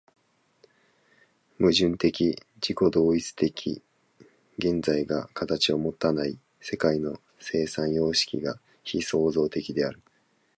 [1.59, 3.83] 矛盾的自己同一的
[4.57, 10.01] 現在が形をもたない世界の生産様式が非創造的である。